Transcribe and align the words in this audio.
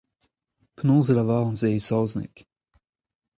Penaos 0.75 1.05
e 1.11 1.13
lavaran 1.15 1.55
se 1.59 1.67
e 1.77 1.79
saozneg? 1.81 2.35